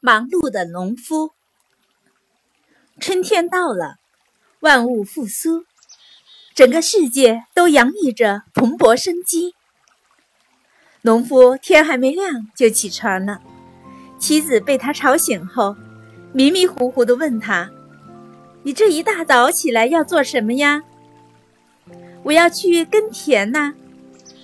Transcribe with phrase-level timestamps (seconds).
[0.00, 1.30] 忙碌的农夫。
[3.00, 3.96] 春天到了，
[4.60, 5.64] 万物复苏，
[6.54, 9.54] 整个世界都洋溢着蓬勃生机。
[11.02, 13.40] 农夫天还没亮就起床了，
[14.18, 15.76] 妻子被他吵醒后，
[16.32, 17.70] 迷迷糊糊地问他
[18.64, 20.82] ：“你这一大早起来要做什么呀
[22.24, 23.74] ？”“我要去耕田呐。”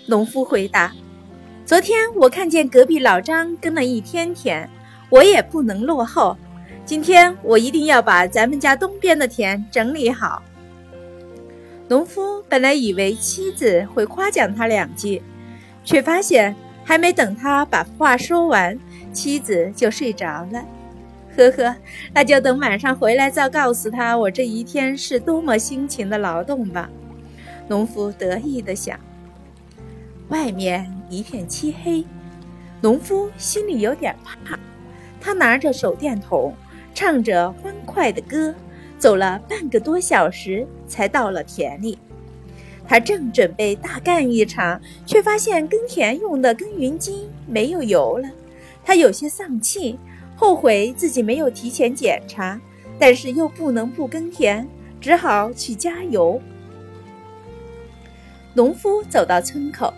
[0.06, 0.92] 农夫回答。
[1.66, 4.68] “昨天我看见隔壁老张耕了一天田，
[5.12, 6.36] 我也不能落后。”
[6.84, 10.43] 今天我一定要把咱们家东边的田整理好。
[11.86, 15.22] 农夫本来以为妻子会夸奖他两句，
[15.85, 18.76] 却发现还没等他把话说完，
[19.12, 20.64] 妻子就睡着了。
[21.36, 21.76] 呵呵，
[22.13, 26.90] 那就等晚上回来再告诉他我这一天是多么辛勤的劳动吧。
[27.68, 28.99] 农夫得意地想。
[30.30, 32.05] 外面一片漆黑，
[32.80, 34.58] 农夫心里有点怕，
[35.22, 36.53] 他拿着手电筒。
[36.94, 38.55] 唱着欢快的歌，
[38.98, 41.96] 走了半个多小时才到了田里。
[42.86, 48.28] 他正准备大干一场，却发现耕田用的耕耘机没有油了。
[48.84, 49.98] 他有些丧气，
[50.36, 52.61] 后悔自己没有提前检查，
[52.98, 54.68] 但是又不能不耕田，
[55.00, 56.39] 只好去加油。
[58.52, 59.94] 农夫走到村口，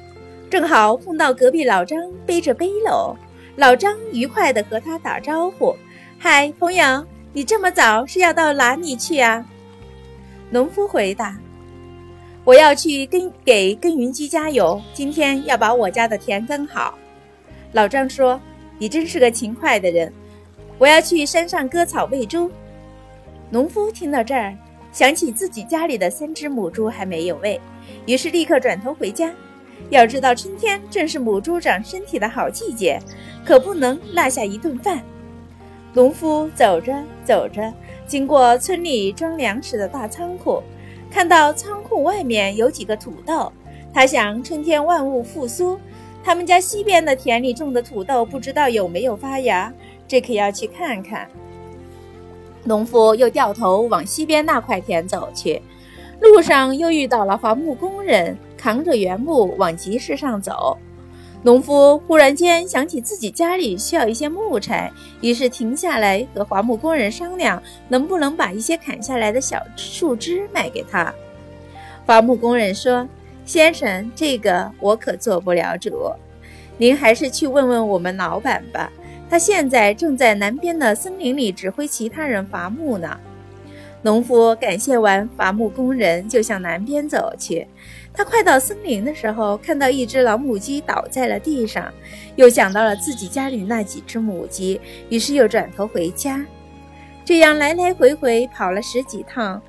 [0.48, 3.16] 正好碰到隔壁老张背着背篓。
[3.56, 5.76] 老张愉快地和他打招呼。
[6.18, 9.46] 嗨，朋友，你这么早是要到哪里去啊？
[10.50, 11.36] 农夫回答
[12.44, 16.98] ：“我要去耕给耕耘机加油，今天要把我家的田耕好。”
[17.72, 18.40] 老张说
[18.76, 20.12] ：“你真是个勤快的人。”
[20.76, 22.50] 我要去山上割草喂猪。
[23.50, 24.52] 农夫听到这儿，
[24.90, 27.60] 想起自己家里的三只母猪还没有喂，
[28.06, 29.32] 于是立刻转头回家。
[29.90, 32.98] 要知道，春天正是母猪长身体的好季节，
[33.44, 35.02] 可不能落下一顿饭。
[35.92, 36.92] 农夫走着
[37.24, 37.72] 走着，
[38.06, 40.62] 经过村里装粮食的大仓库，
[41.10, 43.52] 看到仓库外面有几个土豆。
[43.92, 45.78] 他想，春天万物复苏，
[46.24, 49.72] 他们家西边的田里种的土豆不知道有没有发芽，
[50.08, 51.28] 这可要去看看。
[52.64, 55.62] 农夫又掉头往西边那块田走去，
[56.20, 60.78] 路上又遇到了伐木工人，扛着原木往集市上走。
[61.42, 71.12] 农夫忽然间想起自己家里需要一些木材，于是停下来和伐木工人商量，能不能把一些砍下来的小树枝卖给他。
[72.06, 73.06] 伐木工人说
[73.44, 76.10] ：“先生，这个我可做不了主，
[76.78, 78.90] 您还是去问问我们老板吧，
[79.28, 83.14] 他现在正在南边的森林里指挥其他人伐木呢。”
[84.04, 87.66] 农夫感谢完伐木工人，就向南边走去。
[88.12, 91.90] 他快到森林的时候，看到一只老母鸡倒在了地上，
[92.36, 94.78] 又想到了自己家里那几只母鸡，
[95.08, 96.44] 于是又转头回家。
[97.24, 99.62] 这样来来回回跑了十几趟，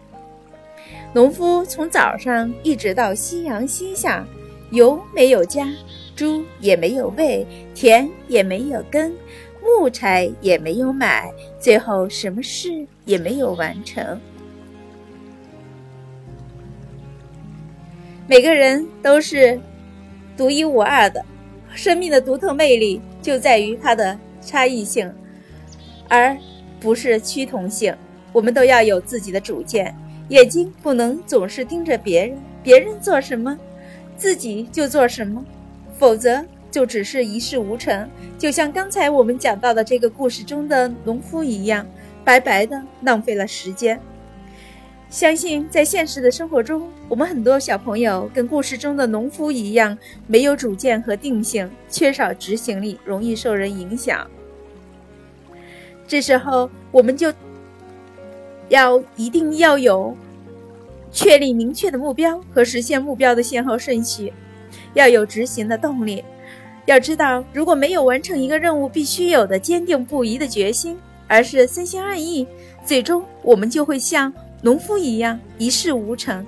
[1.13, 4.27] 农夫从早上一直到夕阳西下，
[4.69, 5.65] 油没有加，
[6.13, 9.13] 猪也没有喂，田也没有耕。
[9.65, 14.21] 木材也没有买，最后什么事也没有完成。
[18.27, 19.59] 每个人都是
[20.37, 21.25] 独一无二的，
[21.73, 25.11] 生命的独特魅力就在于它的差异性，
[26.07, 26.37] 而
[26.79, 27.95] 不是趋同性。
[28.31, 29.95] 我们都要有自己的主见，
[30.29, 33.57] 眼睛不能总是盯着别人，别人做什么，
[34.15, 35.43] 自己就做什么，
[35.97, 36.45] 否则。
[36.75, 41.87] 就只是一事无成，就像刚才我们讲到的这个故事中的农夫一样，
[42.25, 43.97] 白白的浪费了时间。
[45.09, 49.97] 相信在现实的生活中，我们很多小朋友跟故事中的农夫一样，
[50.27, 54.29] 没有主见和定性，缺少执行力，容易受人影响。
[56.05, 57.31] 这时候，我们就
[58.67, 60.13] 要一定要有
[61.09, 64.33] 确立明确的目标和实现目标的先后顺序，
[64.93, 66.21] 要有执行的动力。
[66.85, 70.95] 要知道，如果没有完成一个任务必须有的坚定不移的决心，
[71.27, 72.47] 而是三心二意，
[72.85, 74.31] 最终我们就会像
[74.61, 76.45] 农夫一样一事无成，